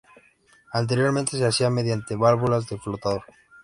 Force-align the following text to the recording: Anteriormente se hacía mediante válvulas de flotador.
Anteriormente 0.73 1.37
se 1.37 1.45
hacía 1.45 1.69
mediante 1.69 2.15
válvulas 2.15 2.67
de 2.67 2.79
flotador. 2.79 3.21